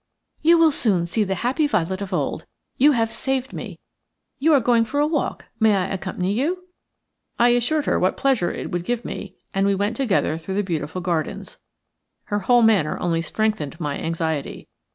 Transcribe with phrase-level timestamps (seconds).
[0.41, 2.47] "You will soon see the happy Violet of old.
[2.75, 3.77] You have saved me.
[4.39, 5.49] You are going for a walk.
[5.59, 6.69] May I accompany you?"
[7.37, 10.63] I assured her what pleasure it would give me, and we went together through the
[10.63, 11.59] beautiful gardens.
[12.23, 14.67] Her whole manner only strengthened my anxiety.